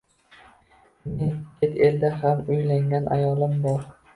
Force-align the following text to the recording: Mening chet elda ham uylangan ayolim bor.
Mening 1.03 1.35
chet 1.57 1.73
elda 1.87 2.09
ham 2.21 2.37
uylangan 2.51 3.05
ayolim 3.17 3.55
bor. 3.67 3.89